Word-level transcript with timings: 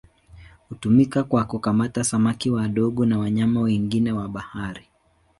Hutumika 0.69 1.23
kwa 1.23 1.43
kukamata 1.43 2.03
samaki 2.03 2.49
wadogo 2.49 3.05
na 3.05 3.19
wanyama 3.19 3.61
wengine 3.61 4.11
wa 4.11 4.27
bahari. 4.27 4.87